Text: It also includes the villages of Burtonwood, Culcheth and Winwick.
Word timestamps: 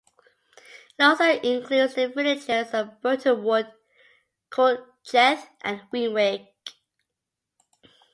It 0.97 1.03
also 1.03 1.25
includes 1.25 1.93
the 1.93 2.07
villages 2.07 2.73
of 2.73 2.99
Burtonwood, 3.03 3.71
Culcheth 4.49 5.47
and 5.63 5.81
Winwick. 5.93 6.47